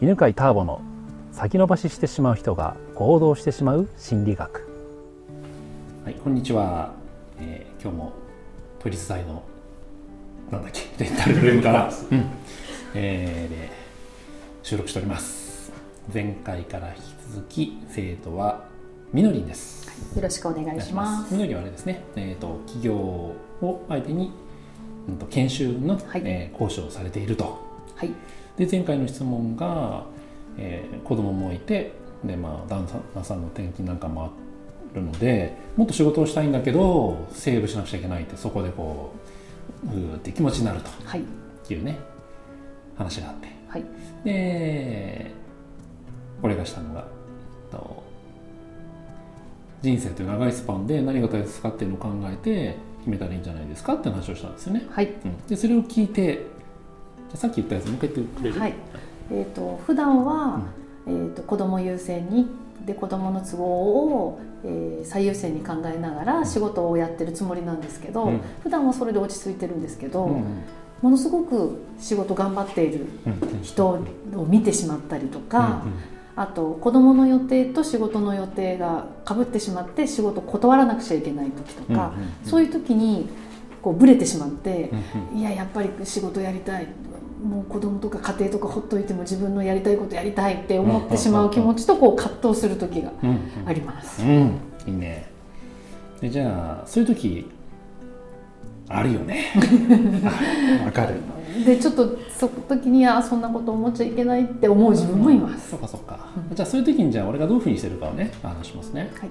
[0.00, 0.80] 犬飼ターボの
[1.32, 4.68] 先延ばししてしまう人が行動してしまう心理学。
[6.04, 6.94] はいこんにちは、
[7.40, 8.12] えー、今日も
[8.78, 9.42] 都立大の
[10.52, 12.24] なんだっけレンタルルームから、 うん。
[12.94, 13.70] えー、で
[14.62, 15.72] 収録しております。
[16.14, 17.04] 前回から引き
[17.34, 18.66] 続き生徒は
[19.12, 19.84] みのりんです。
[20.14, 21.34] よろしくお願いします。
[21.34, 24.30] みのりはあれですね、えーと、企業を相手に、
[25.08, 27.58] うんと、研修の、はい、えー、講師をされていると。
[27.96, 28.12] はい
[28.58, 30.04] で前回の質問が、
[30.58, 31.92] えー、子供もいて
[32.24, 34.30] で、まあ、旦那さんの転勤なんかもあ
[34.94, 39.12] るのでもっと仕事をしたいんだけどセーブしなくちゃいけないってそこでこ
[39.84, 40.90] ううーって気持ちになると。
[41.16, 41.22] い。
[41.74, 42.00] うね、はい、
[42.96, 43.84] 話があって、はい、
[44.24, 45.30] で
[46.42, 47.06] 俺がしたのが
[47.70, 48.02] と
[49.82, 54.86] 人生という長いスパンで何が大切かっていうのを考えて決めたらいいんじゃないですかって話をしたんですよね。
[54.90, 56.46] はい、うん、でそれを聞いて
[57.30, 58.60] じゃさっき言ったやつもう一回言ってくれる？
[58.60, 58.74] はい。
[59.30, 60.62] えーと、普段は、
[61.06, 62.46] うん、えーと、子供優先に
[62.86, 70.44] で子供の都合を、えー、最優先に考えながら仕事をやってるつもりなんですけど、うん、普段はそれで落ち着いてるんですけど、うん、
[71.02, 73.06] ものすごく仕事頑張っている
[73.62, 74.00] 人を
[74.46, 75.82] 見てしまったりとか、
[76.34, 83.28] あと子供の予定と仕事の予定がかぶってしまって仕事断らなくちゃいけない時とか、そういう時に
[83.82, 84.90] こうブレてしまって、
[85.34, 86.86] いややっぱり仕事やりたい
[87.42, 93.12] もう子供とか家庭とかほっといても自分のやりたいことやりたいって思ってしまう気持ちとこう葛藤する時が
[93.66, 94.22] あります。
[94.22, 95.26] うん、うんいいね。
[96.20, 97.48] でじゃあそういう時
[98.88, 99.52] あるよね。
[100.84, 101.16] わかる。
[101.64, 109.10] でちょっとその時にあそんなこと思っちゃいけないって思う自分もいます、そっかそっか、うん、じゃあそういう時にじゃあ俺がどういうふうにしてるかをね話しますね。
[109.14, 109.28] はい。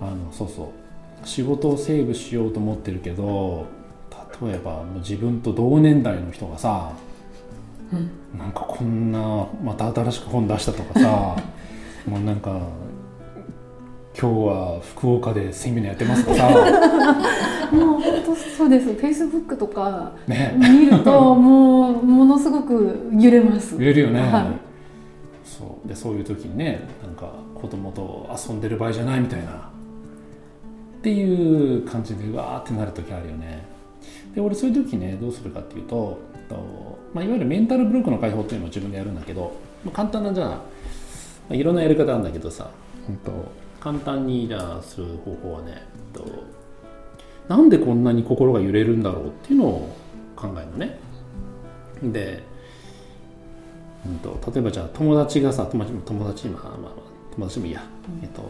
[0.00, 0.66] あのそうそう。
[1.24, 3.66] 仕事をセーブしようと思ってるけど
[4.42, 6.92] 例えば自分と同年代の人がさ、
[7.92, 11.36] うん、なんかこんなまた新しく本出したとかさ
[12.06, 12.60] もうなんか
[14.18, 16.48] 今日は福岡でセミナーやってますとかさ。
[17.70, 18.86] もう本当そうです。
[18.86, 23.74] フェイスブックとか見ると、もうものすごく揺れます。
[23.74, 24.44] 揺れるよね、はい、
[25.44, 25.88] そう。
[25.88, 27.30] でそういう時にねなんか
[27.60, 29.70] 子供と遊んでる場合じゃないみたいな。
[30.98, 33.75] っていう感じでうわーってなる時あるよね
[34.36, 36.36] で俺そういう時ねどうするかっていうと
[37.16, 40.60] まあ、いわゆるメンタルブロックの解放っていうのを自分でやるんだけど、まあ、簡単なじゃあ、ま
[41.52, 42.70] あ、いろんなやり方あるんだけどさ、
[43.08, 43.32] うんと、
[43.80, 45.82] 簡単にじゃあする方法はね、
[46.12, 46.24] と、
[47.48, 49.96] なんでこんなに心が揺れるんだろうっていうのを
[50.36, 50.98] 考えるのね。
[52.02, 52.42] で、
[54.04, 56.92] うんと、例えばじゃあ友達がさ友達友達まあまあ、まあ、
[57.34, 57.82] 友達もいいや、
[58.20, 58.42] うん、えっと、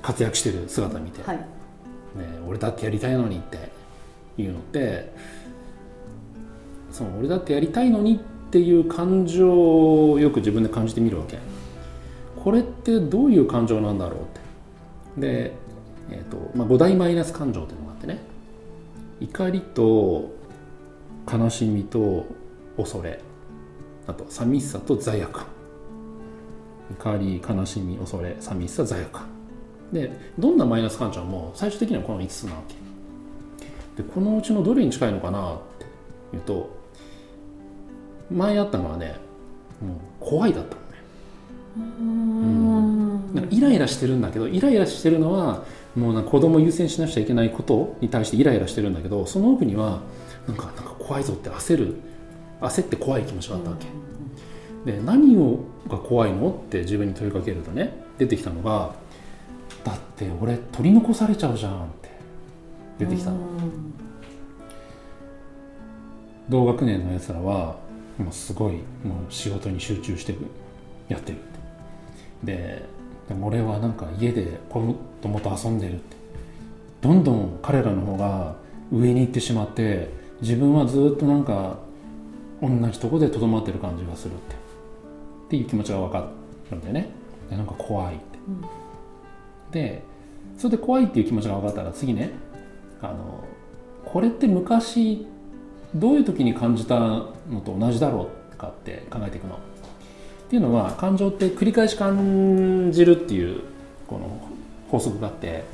[0.00, 1.44] 活躍してる姿見て、はい、ね、
[2.48, 3.70] 俺だってやりたいのにって
[4.42, 5.12] いうのって
[6.92, 8.18] その俺だってやりたいのにっ
[8.50, 11.38] ていう感情をよく自分で感じてみるわけ。
[12.42, 14.24] これってどういう感情なんだろうっ
[15.20, 15.20] て。
[15.20, 15.52] で、
[16.10, 18.18] えーとまあ、5大マイナス感情っていうのがあってね。
[19.20, 20.30] 怒りと
[21.30, 22.26] 悲しみと
[22.76, 23.20] 恐れ。
[24.06, 25.46] あと寂しさと罪悪感。
[26.90, 29.26] 怒り悲しみ恐れ寂しさ罪悪感。
[29.92, 32.87] でどんなマイナス感情も最終的にはこの5つなわけ。
[33.98, 35.54] でこのうちのどれに近いのかな？
[35.54, 35.58] っ
[36.30, 36.70] ていうと
[38.30, 39.16] 前あったのはね
[39.82, 40.86] もう怖いだったのね。
[41.76, 43.34] うん。
[43.34, 45.64] なんかイライラしてるんだけどイライラしてるのは
[45.96, 50.00] もうなんか子供優先しなくちゃいけないことに対してイライラしてるんだけどその奥には
[50.46, 51.96] なんかなんか怖いぞって焦る
[52.60, 53.76] 焦って怖い気持ちがあったわ
[54.84, 56.50] け、で何をが怖いの？
[56.50, 58.94] って自分に問いかけるとね出てきたのが
[59.84, 61.90] だって俺取り残されちゃうじゃん
[62.98, 63.38] 出てきたの。
[66.48, 67.76] 同学年のやつらは
[68.18, 68.80] もうすごいもう
[69.28, 70.34] 仕事に集中して
[71.08, 71.38] やってる
[72.42, 72.82] で
[73.28, 76.16] でも俺はなんか家で子供と遊んでるって。
[77.00, 78.56] どんどん彼らの方が
[78.92, 80.10] 上に行ってしまって
[80.40, 81.78] 自分はずっとなんか
[82.60, 84.54] 同じとこでとどまってる感じがするって。
[84.54, 86.30] っていう気持ちが分か
[86.70, 87.10] るんだよね。
[87.48, 88.64] でなんか怖いって、うん、
[89.70, 90.02] で
[90.58, 92.32] それで怖いっていう気持ちが分かったら次ね
[93.02, 93.44] あの
[94.04, 95.26] これって昔
[95.94, 97.28] どういう時に感じたの
[97.64, 99.54] と同じだろうかって考えていくの？
[99.54, 99.58] っ
[100.50, 103.60] ていうのは感情って繰り返し感じるっていう
[104.06, 104.48] この
[104.90, 105.64] 法則があって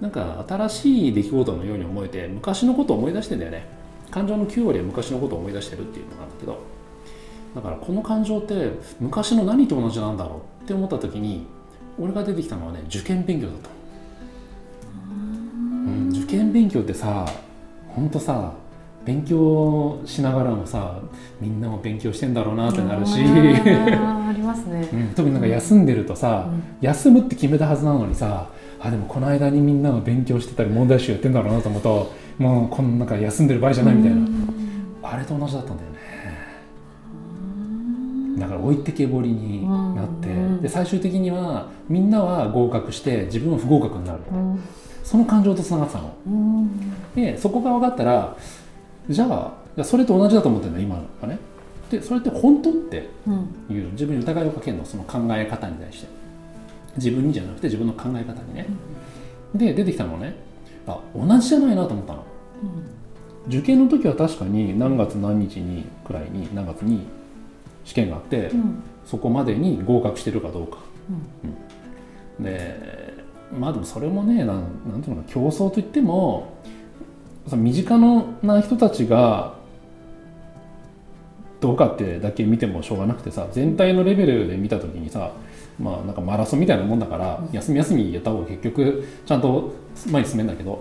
[0.00, 3.66] なんか新しい出来事のように思えて昔のことを思い出してんだよね
[4.10, 6.62] 感情の9割は昔のことを思い出してるっていうのがあるんだけど
[7.54, 11.46] だからこの感情って昔の何と同じなんだろうって思った時に
[11.98, 13.72] 俺が出てきたのはね受験勉強だとう、
[16.10, 17.26] 受験勉強ってさ
[17.88, 18.52] ほんとさ
[19.04, 20.98] 勉強しながらもさ
[21.40, 26.62] みんなも勉強してんだろうなってなるし、ありますね、うん、特になんか休んでるとさ、うん。
[26.80, 28.50] 休むって決めたはずなのにさ
[28.80, 34.28] あでもこの間にみんなが勉強してたり問題集やってんだろうなと思うともうこのなんか休んでる場合じゃないみたいな、
[35.04, 35.96] あれと同じだったんだよね。
[38.38, 40.60] だから置いてけぼりになって、うん。
[40.60, 44.60] で最終的にはみんなは合格して自分は不合格になる、うん
[45.06, 46.12] その感情とつながってたの。
[46.26, 46.70] うん。
[47.14, 48.36] でそこが分かったら
[49.08, 51.38] じゃあそれと同じだと思ってるの今はね。
[51.88, 53.76] でそれって本当ってうん。
[53.76, 56.08] いう自分に疑いをかけるのその考え方に対して。
[56.96, 58.66] 自分にじゃなくて自分の考え方にね。
[59.54, 60.34] で出てきたのね。
[60.88, 62.24] あ同じじゃないなと思ったの。
[63.46, 67.06] 受験の時は確かに何月何日にくらいに何月に
[67.84, 68.82] 試験があって、うん。
[69.04, 70.78] そこまでに合格してるかどうか。
[72.38, 72.44] うん。
[72.44, 72.85] で
[73.58, 76.56] まあでもそれもねなんなんていうのかな競争といっても
[77.48, 77.98] その身近
[78.42, 79.54] な人たちが
[81.60, 85.32] どうかってだけ見てもしょうがなくてさ全体のレベルで見た時にさ
[85.80, 87.52] まあなんかマラソンみたいなもんだから、うん。
[87.52, 89.72] 休み休みやった方が結局ちゃんと
[90.10, 90.80] 前に進めるんだけど。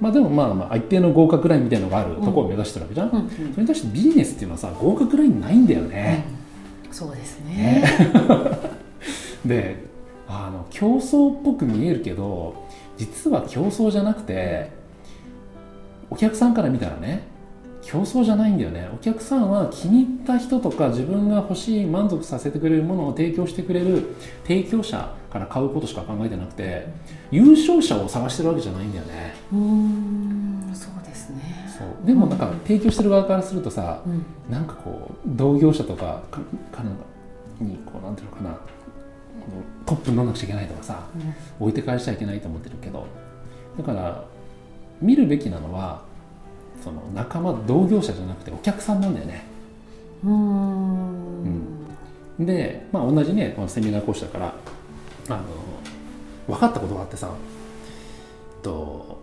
[0.00, 6.24] まあでもまあまあ一定の合格ラインみたいなのがあるところを目指してるわけじゃん、うんそれに対してビジネスっていうのはさ合格ラインないんだよね、
[6.90, 7.84] そうですね。
[9.46, 9.91] で
[10.34, 14.70] あの競争っぽく見えるけど実は競争じゃなくて
[16.08, 17.30] お客さんから見たらね
[17.82, 18.88] 競争じゃないんだよね。
[18.94, 24.14] お客さんは気に入った人とか自分が欲しい満足させてくれるものを提供してくれる
[24.44, 26.86] 提供者から買うことしか考えてなくて
[27.32, 29.34] 優勝者を探してるわけじゃないんだよね。
[29.52, 31.42] うーんそうですね。
[31.76, 32.06] そう。
[32.06, 34.24] でもなんか提供してる側からするとさうん。
[34.48, 36.38] なんかこう同業者とかか
[36.70, 36.84] か
[37.60, 38.60] にこうなんていうのかな
[39.40, 41.06] このトップにならなくちゃいけないとかさ
[41.58, 43.06] 置いて返しちゃいけないと思ってるけど
[43.78, 44.24] だから
[45.00, 46.02] 見るべきなのは
[46.82, 49.44] その仲間同業者じゃなくてお客さんなんだよね。
[50.24, 51.72] うーん。
[52.38, 54.54] で、まあ、同じねこのセミナー講師だから
[55.28, 55.44] あの
[56.46, 57.30] 分かったことがあってさ
[58.62, 59.20] と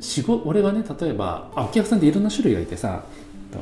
[0.00, 3.04] 仕事俺がね例えばあお客さんっていろんな種類がいてさ
[3.52, 3.58] と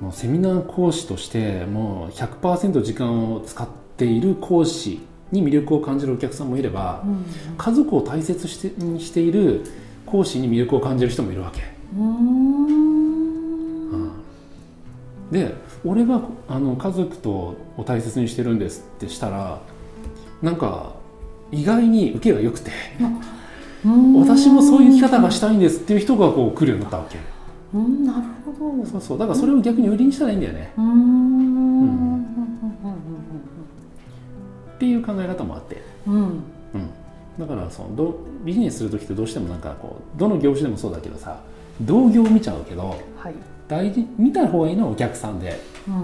[0.00, 5.00] もうセミナー講師としてもう100%時間を使っている講師
[5.30, 7.24] に魅力を感じるお客さんもいればうん。
[7.56, 9.64] 家族を大切してにしている
[10.06, 11.62] 講師に魅力を感じる人もいるわけ。
[11.96, 12.90] うーん。
[15.30, 15.54] で
[15.84, 17.30] 俺はあの家族と
[17.76, 19.60] を大切にしてるんですってしたら
[20.42, 20.94] なんか
[21.52, 22.72] 意外に受けが良くて
[24.16, 27.18] 私もそういう生き方がしたいんですっていう人がこう来るようになったわけ。
[27.72, 29.18] うんなるほどそうそう。
[29.18, 30.72] だからそれを逆に売りにしたらいいんだよね。
[30.76, 32.20] うーん。
[34.76, 36.14] っていう考え方もあって、うん。
[36.14, 36.22] うん。
[36.22, 36.90] うん、
[37.38, 41.40] だからそのどビジネスする時ってどうしてもなんかこうどの業種でもそうだけどさ
[41.82, 43.34] 同業を見ちゃうけどはい。
[43.68, 45.60] 大事見た方がいいのはお客さんで。
[45.86, 45.94] うん。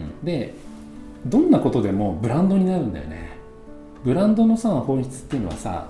[0.00, 0.24] うん。
[0.24, 0.54] で
[1.26, 3.36] どんなことでもブランドになるんだよね。
[4.04, 5.88] ブランドのさ本質っていうのはさ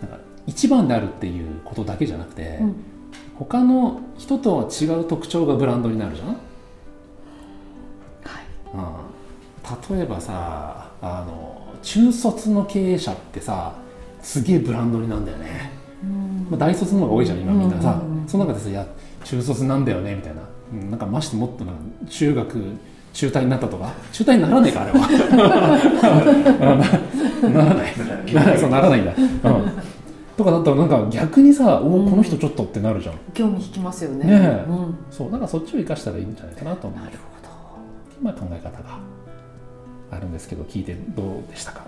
[0.00, 2.76] なんか一番であるっていうことだけじゃなくて、うん
[3.38, 6.36] 他の人とは違う特徴がブランドになるじゃん、はい。
[8.74, 8.78] う
[9.94, 13.74] ん、例えばさあの中卒の経営者ってさ
[14.22, 15.70] すげえブランドになるんだよね、
[16.02, 16.46] うん。
[16.50, 18.28] まあ、大卒の方が多いじゃん今みんなさ、うんうんうん。
[18.28, 18.86] その中でさ「いや
[19.24, 20.40] 中卒なんだよね」みたいな、
[20.72, 22.62] うん、なんかましてもっとなんか中学
[23.12, 23.92] 中退になったとか？
[24.12, 24.98] 中退にならないかあれは。
[27.42, 27.92] なならない。
[28.34, 28.58] ならない。
[28.58, 29.40] そうならないんだ、うん、
[30.36, 32.10] とかだったらなんか逆にさ「おおうん。
[32.10, 33.14] この人ちょっと」ってなるじゃん。
[33.34, 34.26] 興味引きますよね。
[34.26, 34.70] ねえ。
[34.70, 34.96] うん。
[35.10, 37.00] そうだからそっちを生かしたらいいんじゃないかなと思う。
[37.00, 37.48] なるほど。
[38.22, 38.98] まあ考え方が
[40.10, 41.82] あるんですけど聞いてどうでしたか？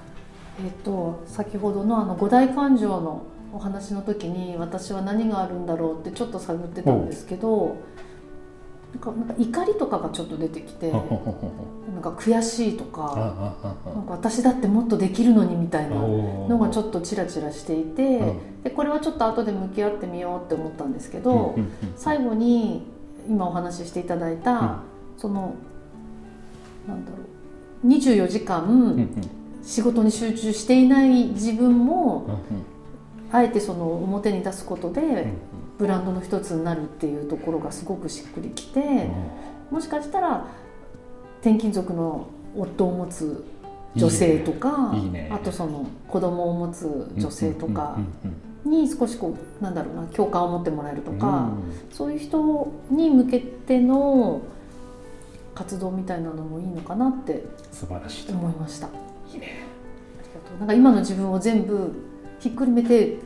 [0.65, 7.77] えっと先ほどのあの五大感情のお話の時に私は何があるんだろうってちょっと探ってたんですけど
[8.95, 11.03] なんかなんか怒りとかがちょっと出てきて なん
[12.03, 13.55] か悔しいとあか
[13.95, 18.21] なんか私だってもっとできるのにみたいあなのがちょっっとちらちらしていて
[18.65, 21.55] でこれはちょっと後で向き合ってみようって思ったんですけど
[21.97, 22.87] 最後に
[23.29, 24.79] 今お話ししていただいた
[25.17, 25.55] その
[26.87, 27.19] なんだろ
[27.85, 29.09] う24時間
[29.63, 32.41] 仕事に集中していない自分も
[33.31, 35.33] あえてその表に出すことで
[35.79, 39.09] ブランドの一つになるっていうところがすごくしっくりきて
[39.71, 40.47] もしかしたら
[41.41, 43.45] 転勤族の夫を持つ
[43.95, 45.31] 女性とかいいね。
[45.33, 47.97] あとその子供を持つ女性とか
[48.65, 51.51] に少しこうなんだろうな共感を持ってもらえるとか、
[51.91, 54.43] そういう人に向けての
[55.55, 58.27] 活動みたいなのもいいのかなって素晴らしい。
[58.27, 58.89] と思いました。
[59.33, 59.65] いいね。
[60.21, 60.59] ありがとう。
[60.59, 61.93] なんか今の自分を全部
[62.41, 63.19] ひっくるめて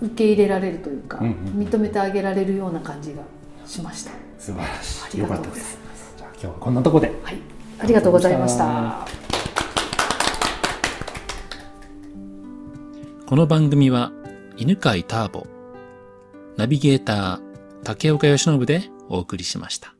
[0.00, 3.22] 受け入れられるというか、うんうん認めてあげられるような感じが
[3.66, 4.12] しました。
[4.38, 6.14] 素晴らしいありがとうございよかったですます。
[6.16, 7.38] じゃあ今日はこんなとこではい、
[7.80, 9.28] ありがとうございましあた。
[13.26, 14.12] この番組は
[14.56, 15.46] 犬飼ターボ、
[16.56, 17.40] ナビゲーター
[17.84, 19.97] 竹岡由伸でお送りしました。